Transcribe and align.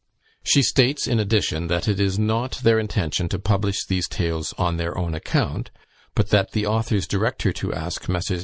She 0.43 0.63
states, 0.63 1.05
in 1.05 1.19
addition, 1.19 1.67
that 1.67 1.87
it 1.87 1.99
is 1.99 2.17
not 2.17 2.53
their 2.63 2.79
intention 2.79 3.29
to 3.29 3.37
publish 3.37 3.85
these 3.85 4.07
tales 4.07 4.51
on 4.57 4.77
their 4.77 4.97
own 4.97 5.13
account; 5.13 5.69
but 6.15 6.29
that 6.31 6.53
the 6.53 6.65
authors 6.65 7.05
direct 7.05 7.43
her 7.43 7.53
to 7.53 7.71
ask 7.71 8.09
Messrs. 8.09 8.39